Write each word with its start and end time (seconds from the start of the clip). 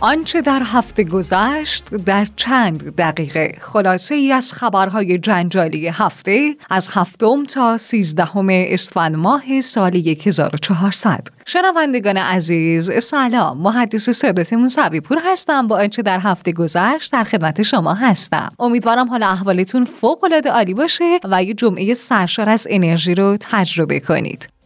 آنچه 0.00 0.40
در 0.40 0.62
هفته 0.64 1.04
گذشت 1.04 1.94
در 1.94 2.26
چند 2.36 2.96
دقیقه. 2.96 3.54
خلاصه 3.60 4.14
ای 4.14 4.32
از 4.32 4.52
خبرهای 4.52 5.18
جنجالی 5.18 5.88
هفته 5.88 6.56
از 6.70 6.88
هفتم 6.92 7.44
تا 7.44 7.76
سیزدهم 7.76 8.46
اسفند 8.50 9.16
ماه 9.16 9.60
سال 9.60 9.96
1400 10.24 11.28
شنوندگان 11.46 12.16
عزیز 12.16 12.92
سلام. 13.02 13.58
محدث 13.58 14.10
صدات 14.10 14.52
موسوی 14.52 15.00
پور 15.00 15.18
هستم. 15.24 15.68
با 15.68 15.76
آنچه 15.76 16.02
در 16.02 16.20
هفته 16.20 16.52
گذشت 16.52 17.12
در 17.12 17.24
خدمت 17.24 17.62
شما 17.62 17.94
هستم. 17.94 18.50
امیدوارم 18.58 19.08
حال 19.08 19.22
احوالتون 19.22 19.84
فوق 19.84 20.24
العاده 20.24 20.50
عالی 20.50 20.74
باشه 20.74 21.18
و 21.24 21.42
یه 21.42 21.54
جمعه 21.54 21.94
سرشار 21.94 22.48
از 22.48 22.66
انرژی 22.70 23.14
رو 23.14 23.36
تجربه 23.40 24.00
کنید. 24.00 24.57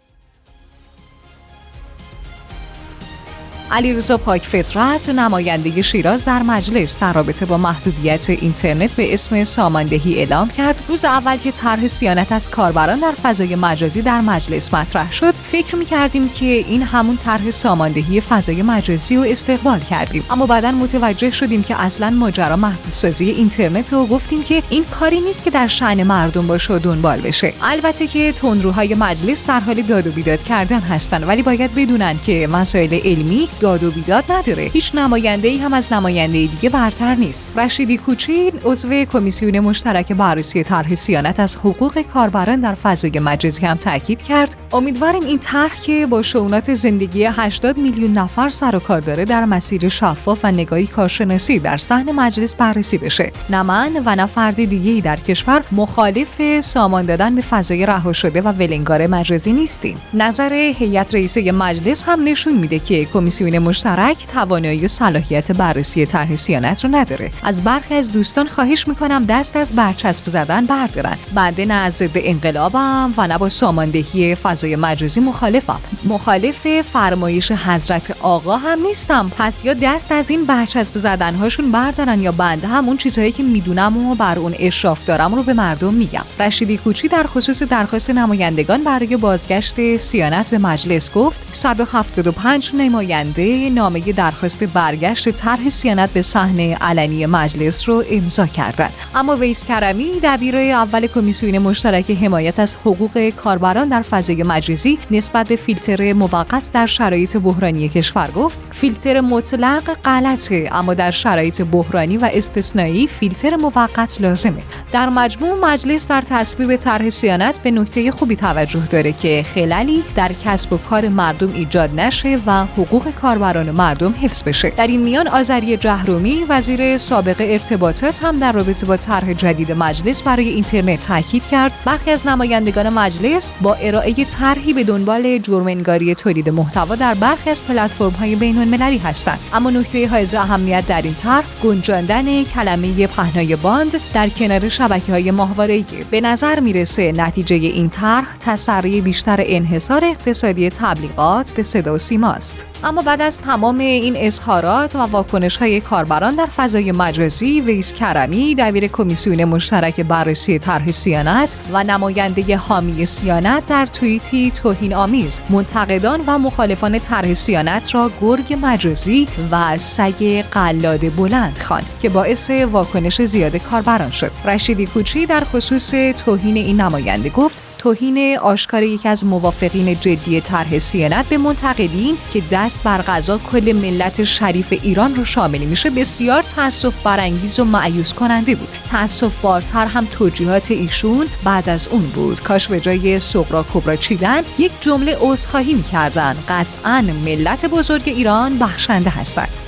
علیرضا 3.72 4.17
پاک 4.17 4.43
فطرت 4.43 5.08
نماینده 5.08 5.82
شیراز 5.82 6.25
در 6.25 6.43
مجلس 6.43 6.99
در 6.99 7.13
رابطه 7.13 7.46
با 7.46 7.58
محدودیت 7.58 8.30
اینترنت 8.30 8.90
به 8.90 9.14
اسم 9.14 9.44
ساماندهی 9.44 10.14
اعلام 10.14 10.49
کرد. 10.49 10.82
روز 10.89 11.04
اول 11.04 11.36
که 11.36 11.53
طرح 11.53 11.86
سیانت 11.86 12.32
از 12.32 12.50
کاربران 12.50 13.00
در 13.00 13.13
فضای 13.22 13.57
مجازی 13.57 14.03
در 14.03 14.21
مجلس 14.21 14.75
مطرح 14.75 15.13
شد 15.13 15.35
فکر 15.35 15.77
می 15.77 15.85
کردیم 15.85 16.29
که 16.29 16.44
این 16.44 16.82
همون 16.82 17.16
طرح 17.16 17.50
ساماندهی 17.50 18.21
فضای 18.21 18.63
مجازی 18.63 19.16
رو 19.16 19.22
استقبال 19.22 19.80
کردیم. 19.80 20.25
اما 20.30 20.46
بعدا 20.46 20.71
متوجه 20.71 21.30
شدیم 21.30 21.63
که 21.63 21.82
اصلا 21.82 22.11
ماجرا 22.11 22.57
محدودسازی 22.57 23.30
اینترنت 23.30 23.93
و 23.93 24.07
گفتیم 24.07 24.43
که 24.43 24.63
این 24.71 24.85
کاری 24.85 25.21
نیست 25.21 25.44
که 25.44 25.50
در 25.50 25.66
شأن 25.66 26.02
مردم 26.02 26.46
باشه 26.46 26.75
و 26.75 26.79
دنبال 26.79 27.21
بشه. 27.21 27.52
البته 27.63 28.07
که 28.07 28.32
تندروهای 28.32 28.94
مجلس 28.94 29.46
در 29.46 29.61
حال 29.61 29.82
داد 29.82 30.07
و 30.07 30.11
بیداد 30.11 30.43
کردن 30.43 30.80
هستن 30.80 31.25
ولی 31.25 31.43
باید 31.43 31.75
بدونن 31.75 32.19
که 32.27 32.48
مسائل 32.52 33.00
علمی 33.05 33.48
داد 33.62 33.84
و 33.84 33.91
بیداد 33.91 34.24
نداره. 34.32 34.62
هیچ 34.62 34.94
نماینده 34.94 35.48
ای 35.48 35.58
هم 35.58 35.72
از 35.72 35.92
نماینده 35.92 36.46
دیگه 36.46 36.68
برتر 36.68 37.14
نیست. 37.14 37.42
رشیدی 37.56 37.96
کوچین 37.96 38.52
عضو 38.64 39.04
کمیسیون 39.04 39.60
مشترک 39.60 40.12
بررسی 40.12 40.62
طرح 40.62 40.94
سیانت 40.94 41.41
از 41.41 41.56
حقوق 41.56 42.02
کاربران 42.02 42.60
در 42.60 42.74
فضای 42.74 43.20
مجازی 43.20 43.66
هم 43.66 43.77
تاکید 43.77 44.22
کرد. 44.22 44.56
امیدواریم 44.72 45.22
این 45.22 45.38
طرح 45.38 45.80
که 45.82 46.06
با 46.06 46.22
شونات 46.22 46.74
زندگی 46.74 47.24
80 47.24 47.78
میلیون 47.78 48.12
نفر 48.12 48.48
سر 48.48 48.77
و 48.77 48.78
کار 48.78 49.00
داره 49.00 49.24
در 49.24 49.44
مسیر 49.44 49.88
شفاف 49.88 50.44
و 50.44 50.50
نگاهی 50.50 50.86
کارشناسی 50.86 51.58
در 51.58 51.76
صحن 51.76 52.12
مجلس 52.12 52.54
بررسی 52.54 52.98
بشه. 52.98 53.32
نه 53.50 53.62
من 53.62 54.02
و 54.04 54.16
نه 54.16 54.26
فرد 54.26 54.64
دیگه 54.64 55.00
در 55.00 55.16
کشور 55.16 55.62
مخالف 55.72 56.60
سامان 56.60 57.06
دادن 57.06 57.34
به 57.34 57.42
فضای 57.42 57.86
رها 57.86 58.12
شده 58.12 58.41
و 58.41 58.52
ولنگار 58.52 59.06
مجازی 59.06 59.52
نیستیم. 59.52 59.97
نظر 60.14 60.52
هیئت 60.52 61.14
رئیسه 61.14 61.52
مجلس 61.52 62.04
هم 62.04 62.24
نشون 62.24 62.54
میده 62.54 62.78
که 62.78 63.04
کمیسیون 63.04 63.41
مشترک 63.50 64.26
توانایی 64.26 64.84
و 64.84 64.88
صلاحیت 64.88 65.52
بررسی 65.52 66.06
طرح 66.06 66.36
سیانت 66.36 66.84
رو 66.84 66.90
نداره. 66.94 67.30
از 67.42 67.64
برخی 67.64 67.94
از 67.94 68.12
دوستان 68.12 68.46
خواهش 68.46 68.88
می‌کنم 68.88 69.24
دست 69.24 69.56
از 69.56 69.74
برچسب 69.74 70.28
زدن 70.28 70.66
بردارن. 70.66 71.16
بنده 71.34 71.66
نه 71.66 71.74
از 71.74 71.94
ضد 71.94 72.10
انقلابم 72.14 73.14
و 73.16 73.26
نه 73.26 73.38
با 73.38 73.48
ساماندهی 73.48 74.34
فضای 74.34 74.76
مجازی 74.76 75.20
مخالفم. 75.20 75.80
مخالف 76.04 76.80
فرمایش 76.92 77.52
حضرت 77.52 78.16
آقا 78.20 78.56
هم 78.56 78.78
نیستم. 78.86 79.30
پس 79.38 79.64
یا 79.64 79.74
دست 79.74 80.12
از 80.12 80.30
این 80.30 80.44
برچسب 80.44 80.96
زدن 80.96 81.34
هاشون 81.34 81.72
بردارن 81.72 82.20
یا 82.20 82.32
بنده 82.32 82.66
هم 82.66 82.86
اون 82.86 82.96
چیزهایی 82.96 83.32
که 83.32 83.42
می‌دونم 83.42 84.06
و 84.06 84.14
بر 84.14 84.38
اون 84.38 84.54
اشراف 84.58 85.04
دارم 85.04 85.34
رو 85.34 85.42
به 85.42 85.54
مردم 85.54 85.94
میگم. 85.94 86.24
رشیدی 86.40 86.76
کوچی 86.76 87.08
در 87.08 87.26
خصوص 87.26 87.62
درخواست 87.62 88.10
نمایندگان 88.10 88.84
برای 88.84 89.16
بازگشت 89.16 89.96
سیانت 89.96 90.50
به 90.50 90.58
مجلس 90.58 91.12
گفت 91.12 91.40
175 91.52 92.70
نماینده 92.74 93.31
نامه 93.75 94.00
درخواست 94.00 94.64
برگشت 94.64 95.30
طرح 95.30 95.70
سیانت 95.70 96.11
به 96.11 96.22
صحنه 96.22 96.77
علنی 96.80 97.27
مجلس 97.27 97.88
رو 97.88 98.04
امضا 98.10 98.47
کردند. 98.47 98.93
اما 99.15 99.37
ویس 99.37 99.65
کرمی 99.65 100.10
دبیر 100.22 100.56
اول 100.56 101.06
کمیسیون 101.06 101.59
مشترک 101.59 102.10
حمایت 102.10 102.59
از 102.60 102.76
حقوق 102.76 103.31
کاربران 103.31 103.88
در 103.88 104.03
فضای 104.03 104.43
مجازی 104.43 104.98
نسبت 105.10 105.48
به 105.48 105.56
فیلتر 105.56 106.12
موقت 106.12 106.70
در 106.72 106.87
شرایط 106.87 107.37
بحرانی 107.37 107.88
کشور 107.88 108.31
گفت 108.31 108.59
فیلتر 108.70 109.20
مطلق 109.20 109.97
غلطه 110.04 110.69
اما 110.72 110.94
در 110.94 111.10
شرایط 111.10 111.62
بحرانی 111.62 112.16
و 112.16 112.31
استثنایی 112.32 113.06
فیلتر 113.06 113.56
موقت 113.56 114.20
لازمه. 114.20 114.62
در 114.93 115.09
مجموع 115.09 115.54
مجلس 115.54 116.09
در 116.09 116.20
تصویب 116.20 116.76
طرح 116.76 117.09
سیانت 117.09 117.62
به 117.62 117.70
نکته 117.70 118.10
خوبی 118.10 118.37
توجه 118.37 118.87
داره 118.91 119.12
که 119.12 119.44
خلالی 119.54 120.04
در 120.14 120.32
کسب 120.44 120.72
و 120.72 120.76
کار 120.76 121.09
مردم 121.09 121.53
ایجاد 121.53 122.00
نشه 122.00 122.38
و 122.47 122.64
حقوق 122.64 123.10
کاربران 123.22 123.71
مردم 123.71 124.15
حفظ 124.22 124.43
بشه. 124.43 124.71
در 124.71 124.87
این 124.87 125.00
میان 125.00 125.28
آذری 125.28 125.77
جهرومی 125.77 126.44
وزیر 126.49 126.99
سابق 126.99 127.37
ارتباطات 127.41 128.25
هم 128.25 128.38
در 128.38 128.53
رابطه 128.53 128.87
با 128.87 128.97
طرح 128.97 129.33
جدید 129.33 129.72
مجلس 129.72 130.22
برای 130.22 130.49
اینترنت 130.49 131.00
تاکید 131.00 131.47
کرد. 131.47 131.72
برخی 131.84 132.11
از 132.11 132.27
نمایندگان 132.27 132.88
مجلس 132.88 133.53
با 133.61 133.75
ارائه 133.75 134.12
طرحی 134.25 134.72
به 134.72 134.84
دنبال 134.84 135.38
جرمنگاری 135.38 136.15
تولید 136.15 136.49
محتوا 136.49 136.94
در 136.94 137.15
برخی 137.15 137.50
از 137.50 137.62
پلتفرم‌های 137.62 138.37
بین‌المللی 138.37 138.99
هستند. 138.99 139.38
اما 139.53 139.71
نکته 139.71 140.09
حائز 140.09 140.34
اهمیت 140.34 140.87
در 140.87 141.03
این 141.03 141.15
طرح 141.15 141.44
گنجاندن 141.65 142.44
کلمه 142.44 143.06
پهنای 143.06 143.56
باند 143.56 143.93
در 144.15 144.28
کنار 144.28 144.69
شبکه‌های 144.69 145.31
ماهواره‌ای. 145.31 145.84
به 146.11 146.21
نظر 146.21 146.61
می‌رسه 146.61 147.12
نتیجه 147.12 147.56
این 147.56 147.91
طرح 147.91 148.37
تسری 148.41 149.00
بیشتر 149.00 149.37
انحصار 149.47 150.05
اقتصادی 150.05 150.71
تبلیغات 150.71 151.53
به 151.53 151.62
صدا 151.62 151.94
و 151.94 151.99
سیماست 151.99 152.66
اما 152.84 153.03
بعد 153.12 153.23
از 153.23 153.41
تمام 153.41 153.78
این 153.78 154.15
اظهارات 154.17 154.97
و 154.97 154.99
واکنش 154.99 155.56
های 155.56 155.81
کاربران 155.81 156.34
در 156.34 156.47
فضای 156.47 156.93
مجازی 156.93 157.61
ویس 157.61 157.93
کرمی 157.93 158.55
دبیر 158.55 158.87
کمیسیون 158.87 159.45
مشترک 159.45 160.00
بررسی 160.00 160.59
طرح 160.59 160.91
سیانت 160.91 161.56
و 161.73 161.84
نماینده 161.84 162.56
حامی 162.56 163.06
سیانت 163.06 163.67
در 163.67 163.87
توییتی 163.87 164.50
توهین 164.50 164.95
آمیز 164.95 165.41
منتقدان 165.50 166.21
و 166.27 166.39
مخالفان 166.39 166.99
طرح 166.99 167.34
سیانت 167.34 167.95
را 167.95 168.11
گرگ 168.21 168.59
مجازی 168.62 169.27
و 169.50 169.79
سگ 169.79 170.44
قلاد 170.50 171.17
بلند 171.17 171.59
خواند 171.59 171.87
که 172.03 172.09
باعث 172.09 172.50
واکنش 172.50 173.23
زیاد 173.23 173.56
کاربران 173.56 174.11
شد. 174.11 174.31
رشیدی 174.44 174.87
کوچی 174.87 175.27
در 175.27 175.44
خصوص 175.44 175.91
توهین 176.25 176.56
این 176.56 176.81
نماینده 176.81 177.29
گفت 177.29 177.72
توهین 177.82 178.38
آشکار 178.38 178.82
یکی 178.82 179.09
از 179.09 179.25
موافقین 179.25 179.94
جدی 179.94 180.41
طرح 180.41 180.78
سیانت 180.78 181.28
به 181.28 181.38
منتقدین 181.38 182.16
که 182.32 182.43
دست 182.53 182.82
بر 182.84 183.03
غذا 183.03 183.38
کل 183.38 183.72
ملت 183.72 184.25
شریف 184.25 184.72
ایران 184.82 185.15
رو 185.15 185.25
شامل 185.25 185.59
میشه 185.59 185.91
بسیار 185.91 186.43
تاسف 186.43 187.03
برانگیز 187.03 187.60
و 187.60 187.65
معیوس 187.65 188.15
کننده 188.15 188.54
بود. 188.54 188.69
تاسف 188.91 189.41
بارتر 189.41 189.87
هم 189.87 190.04
توجیهات 190.04 190.70
ایشون 190.70 191.26
بعد 191.44 191.69
از 191.69 191.88
اون 191.88 192.03
بود. 192.03 192.41
کاش 192.41 192.69
به 192.69 192.81
جای 192.81 193.19
سقرا 193.19 193.65
کبرا 193.75 193.97
چیدن 193.97 194.43
یک 194.59 194.72
جمله 194.81 195.16
عذرخواهی 195.20 195.75
می‌کردن. 195.75 196.37
قطعا 196.49 197.04
ملت 197.25 197.66
بزرگ 197.66 198.03
ایران 198.06 198.59
بخشنده 198.59 199.10
هستند. 199.10 199.62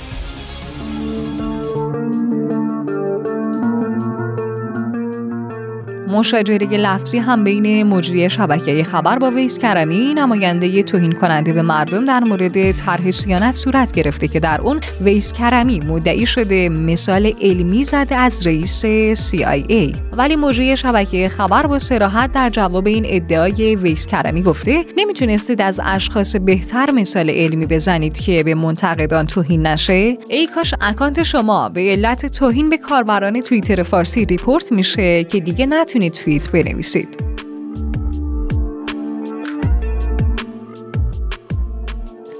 مشاجره 6.07 6.67
لفظی 6.67 7.17
هم 7.17 7.43
بین 7.43 7.83
مجری 7.83 8.29
شبکه 8.29 8.83
خبر 8.83 9.19
با 9.19 9.31
ویس 9.31 9.57
کرمی 9.57 10.13
نماینده 10.13 10.83
توهین 10.83 11.11
کننده 11.11 11.53
به 11.53 11.61
مردم 11.61 12.05
در 12.05 12.19
مورد 12.19 12.71
طرح 12.71 13.11
سیانت 13.11 13.55
صورت 13.55 13.91
گرفته 13.91 14.27
که 14.27 14.39
در 14.39 14.61
اون 14.61 14.79
ویس 15.01 15.33
کرمی 15.33 15.79
مدعی 15.79 16.25
شده 16.25 16.69
مثال 16.69 17.31
علمی 17.41 17.83
زده 17.83 18.15
از 18.15 18.47
رئیس 18.47 18.85
CIA 19.31 19.95
ولی 20.17 20.35
مجری 20.35 20.77
شبکه 20.77 21.29
خبر 21.29 21.67
با 21.67 21.79
سراحت 21.79 22.31
در 22.31 22.49
جواب 22.49 22.87
این 22.87 23.05
ادعای 23.07 23.75
ویس 23.75 24.07
کرمی 24.07 24.41
گفته 24.41 24.85
نمی‌تونستید 24.97 25.61
از 25.61 25.79
اشخاص 25.83 26.35
بهتر 26.35 26.91
مثال 26.91 27.29
علمی 27.29 27.65
بزنید 27.65 28.19
که 28.19 28.43
به 28.43 28.55
منتقدان 28.55 29.27
توهین 29.27 29.67
نشه؟ 29.67 30.17
ای 30.29 30.47
کاش 30.55 30.73
اکانت 30.81 31.23
شما 31.23 31.69
به 31.69 31.81
علت 31.81 32.25
توهین 32.25 32.69
به 32.69 32.77
کاربران 32.77 33.41
توییتر 33.41 33.83
فارسی 33.83 34.25
ریپورت 34.25 34.71
میشه 34.71 35.23
که 35.23 35.39
دیگه 35.39 35.65
نتونید 35.65 35.94
opportunity 35.95 36.09
to 36.09 36.31
eat 36.31 36.51
where 36.51 36.63
they 36.63 36.81
sit. 36.81 37.34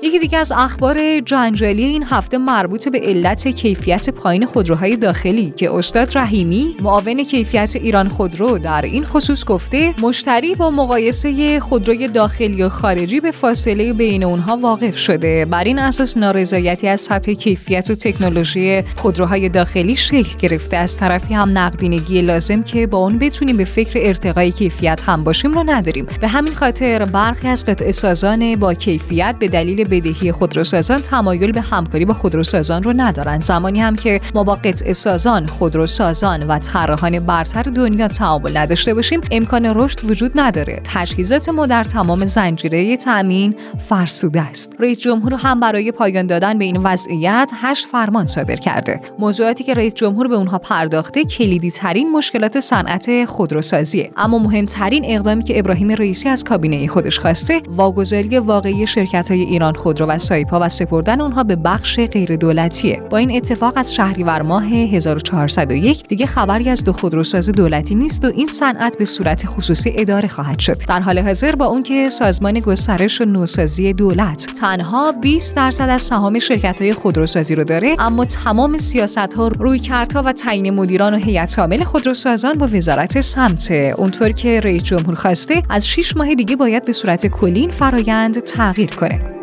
یکی 0.05 0.19
دیگه 0.19 0.37
از 0.37 0.51
اخبار 0.51 1.19
جنجالی 1.19 1.83
این 1.83 2.03
هفته 2.03 2.37
مربوط 2.37 2.89
به 2.89 2.99
علت 2.99 3.47
کیفیت 3.47 4.09
پایین 4.09 4.45
خودروهای 4.45 4.97
داخلی 4.97 5.53
که 5.57 5.73
استاد 5.73 6.17
رحیمی 6.17 6.75
معاون 6.81 7.23
کیفیت 7.23 7.75
ایران 7.75 8.09
خودرو 8.09 8.57
در 8.57 8.81
این 8.81 9.03
خصوص 9.05 9.45
گفته 9.45 9.95
مشتری 10.01 10.55
با 10.55 10.71
مقایسه 10.71 11.59
خودروی 11.59 12.07
داخلی 12.07 12.63
و 12.63 12.69
خارجی 12.69 13.19
به 13.19 13.31
فاصله 13.31 13.93
بین 13.93 14.23
اونها 14.23 14.57
واقف 14.57 14.97
شده. 14.97 15.45
بر 15.45 15.63
این 15.63 15.79
اساس 15.79 16.17
نارضایتی 16.17 16.87
از 16.87 17.01
سطح 17.01 17.33
کیفیت 17.33 17.89
و 17.89 17.95
تکنولوژی 17.95 18.81
خودروهای 18.95 19.49
داخلی 19.49 19.95
شکل 19.95 20.37
گرفته. 20.39 20.77
از 20.77 20.97
طرفی 20.97 21.33
هم 21.33 21.57
نقدینگی 21.57 22.21
لازم 22.21 22.63
که 22.63 22.87
با 22.87 22.97
اون 22.97 23.19
بتونیم 23.19 23.57
به 23.57 23.65
فکر 23.65 23.99
ارتقای 24.01 24.51
کیفیت 24.51 25.01
هم 25.05 25.23
باشیم 25.23 25.51
رو 25.51 25.63
نداریم. 25.65 26.05
به 26.21 26.27
همین 26.27 26.53
خاطر 26.53 27.05
برخی 27.05 27.47
از 27.47 27.65
قطع 27.65 27.91
سازان 27.91 28.55
با 28.55 28.73
کیفیت 28.73 29.35
به 29.39 29.47
دلیل 29.47 29.94
بدهی 30.01 30.31
خودروسازان 30.31 31.01
تمایل 31.01 31.51
به 31.51 31.61
همکاری 31.61 32.05
با 32.05 32.13
خودروسازان 32.13 32.83
رو 32.83 32.93
ندارن 32.97 33.39
زمانی 33.39 33.81
هم 33.81 33.95
که 33.95 34.21
ما 34.35 34.43
با 34.43 34.55
قطع 34.55 34.93
سازان 34.93 35.45
خودروسازان 35.45 36.43
و 36.43 36.59
طراحان 36.59 37.19
برتر 37.19 37.63
دنیا 37.63 38.07
تعامل 38.07 38.57
نداشته 38.57 38.93
باشیم 38.93 39.21
امکان 39.31 39.65
رشد 39.65 40.05
وجود 40.05 40.31
نداره. 40.35 40.81
تجهیزات 40.83 41.49
ما 41.49 41.65
در 41.65 41.83
تمام 41.83 42.25
زنجیره 42.25 42.97
تامین 42.97 43.55
فرسوده 43.89 44.41
است. 44.41 44.75
رئیس 44.79 44.99
جمهور 44.99 45.33
هم 45.33 45.59
برای 45.59 45.91
پایان 45.91 46.27
دادن 46.27 46.57
به 46.57 46.65
این 46.65 46.77
وضعیت 46.77 47.51
هشت 47.53 47.85
فرمان 47.85 48.25
صادر 48.25 48.55
کرده. 48.55 49.01
موضوعاتی 49.19 49.63
که 49.63 49.73
رئیس 49.73 49.93
جمهور 49.93 50.27
به 50.27 50.35
اونها 50.35 50.57
پرداخته 50.57 51.23
کلیدی 51.23 51.71
ترین 51.71 52.11
مشکلات 52.11 52.59
صنعت 52.59 53.25
خودروسازیه. 53.25 54.11
اما 54.17 54.39
مهمترین 54.39 55.03
اقدامی 55.05 55.43
که 55.43 55.59
ابراهیم 55.59 55.91
رئیسی 55.91 56.29
از 56.29 56.43
کابینه 56.43 56.87
خودش 56.87 57.19
خواسته 57.19 57.61
واگذاری 57.67 58.37
واقعی 58.37 58.87
شرکت 58.87 59.31
های 59.31 59.41
ایران 59.41 59.74
خودرو 59.75 60.05
و 60.05 60.17
سایپا 60.17 60.59
و 60.61 60.69
سپردن 60.69 61.21
اونها 61.21 61.43
به 61.43 61.55
بخش 61.55 61.99
غیر 61.99 62.35
دولتیه 62.35 63.01
با 63.09 63.17
این 63.17 63.35
اتفاق 63.35 63.73
از 63.75 63.93
شهریور 63.93 64.41
ماه 64.41 64.65
1401 64.65 66.07
دیگه 66.07 66.25
خبری 66.25 66.69
از 66.69 66.83
دو 66.83 66.93
خودروساز 66.93 67.49
دولتی 67.49 67.95
نیست 67.95 68.25
و 68.25 68.27
این 68.27 68.45
صنعت 68.45 68.97
به 68.97 69.05
صورت 69.05 69.45
خصوصی 69.45 69.93
اداره 69.95 70.27
خواهد 70.27 70.59
شد. 70.59 70.77
در 70.87 70.99
حال 70.99 71.19
حاضر 71.19 71.55
با 71.55 71.65
اون 71.65 71.83
که 71.83 72.09
سازمان 72.09 72.59
گسترش 72.59 73.21
و 73.21 73.25
نوسازی 73.25 73.93
دولت 73.93 74.47
تنها 74.59 75.11
20 75.11 75.55
درصد 75.55 75.89
از 75.89 76.01
سهام 76.01 76.39
شرکت 76.39 76.81
های 76.81 76.93
خودروسازی 76.93 77.55
رو 77.55 77.63
داره 77.63 77.95
اما 77.99 78.25
تمام 78.25 78.77
سیاست 78.77 79.33
ها 79.33 79.47
رویکردها 79.47 80.21
و 80.21 80.31
تعیین 80.31 80.69
مدیران 80.69 81.13
و 81.13 81.17
هیئت 81.17 81.59
عامل 81.59 81.83
خودروسازان 81.83 82.57
با 82.57 82.67
وزارت 82.73 83.21
سمت. 83.21 83.71
اونطور 83.97 84.31
که 84.31 84.59
رئیس 84.59 84.83
جمهور 84.83 85.15
خواسته 85.15 85.63
از 85.69 85.87
6 85.87 86.17
ماه 86.17 86.35
دیگه 86.35 86.55
باید 86.55 86.83
به 86.85 86.91
صورت 86.91 87.27
کلی 87.27 87.59
این 87.59 87.71
فرایند 87.71 88.39
تغییر 88.39 88.89
کنه. 88.89 89.34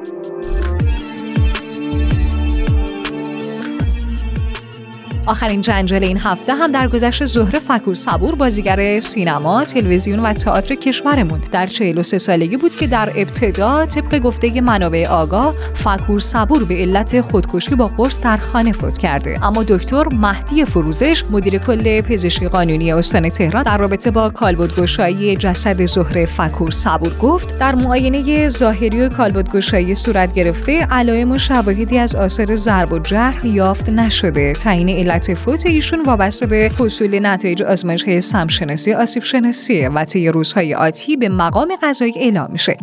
آخرین 5.27 5.61
جنجال 5.61 6.05
این 6.05 6.19
هفته 6.19 6.55
هم 6.55 6.73
در 6.73 6.89
گذشت 6.89 7.25
زهره 7.25 7.59
فکور 7.59 7.95
صبور 7.95 8.35
بازیگر 8.35 9.01
سینما، 9.01 9.65
تلویزیون 9.65 10.19
و 10.19 10.33
تئاتر 10.33 10.75
کشورمون. 10.75 11.41
در 11.53 11.67
43 11.67 12.19
سالگی 12.19 12.57
بود 12.57 12.75
که 12.75 12.87
در 12.87 13.13
ابتدا 13.17 13.87
طبق 13.87 14.19
گفته 14.19 14.61
منابع 14.61 15.07
آگاه 15.09 15.55
فکور 15.75 16.21
صبور 16.21 16.65
به 16.65 16.75
علت 16.75 17.21
خودکشی 17.21 17.75
با 17.75 17.87
قرص 17.87 18.21
در 18.21 18.37
خانه 18.37 18.73
فوت 18.73 18.99
کرده. 18.99 19.45
اما 19.45 19.63
دکتر 19.63 20.05
مهدی 20.09 20.65
فروزش 20.65 21.25
مدیر 21.31 21.59
کل 21.59 22.01
پزشکی 22.01 22.49
قانونی 22.49 22.93
استان 22.93 23.29
تهران 23.29 23.63
در 23.63 23.79
رابطه 23.79 24.11
با 24.11 24.31
کالبدگشایی 24.31 25.37
جسد 25.37 25.85
زهره 25.85 26.27
فکور 26.27 26.71
صبور 26.71 27.15
گفت 27.19 27.59
در 27.59 27.75
معاینه 27.75 28.49
ظاهری 28.49 29.01
و 29.01 29.09
کالبدگشایی 29.09 29.95
صورت 29.95 30.35
گرفته 30.35 30.87
علائم 30.91 31.31
و 31.31 31.39
شواهدی 31.39 31.99
از 31.99 32.15
آثار 32.15 32.57
ضرب 32.57 32.93
و 32.93 32.99
جرح 32.99 33.47
یافت 33.47 33.89
نشده. 33.89 34.53
تعیین 34.53 34.89
علت 35.13 35.35
فوت 35.35 35.67
ایشون 35.67 36.03
وابسته 36.03 36.47
به 36.47 36.71
حصول 36.79 37.27
نتایج 37.27 37.63
آزمایش 37.63 38.03
های 38.03 38.21
سمشناسی 38.21 38.93
آسیب 38.93 39.23
شناسی 39.23 39.87
و 39.87 40.05
طی 40.05 40.29
روزهای 40.29 40.75
آتی 40.75 41.17
به 41.17 41.29
مقام 41.29 41.77
قضایی 41.83 42.13
اعلام 42.17 42.53
میشه 42.53 42.77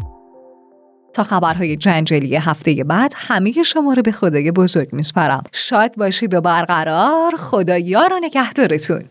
تا 1.14 1.24
خبرهای 1.24 1.78
جنجالی 1.78 2.36
هفته 2.36 2.84
بعد 2.84 3.14
همه 3.16 3.52
شما 3.52 3.94
رو 3.94 4.02
به 4.02 4.12
خدای 4.12 4.52
بزرگ 4.52 4.94
میسپارم 4.94 5.44
شاد 5.52 5.96
باشید 5.96 6.34
و 6.34 6.42
برقرار 6.42 7.36
خدا 7.38 7.78
یار 7.78 8.14
و 8.14 8.20
نگهدارتون 8.24 9.04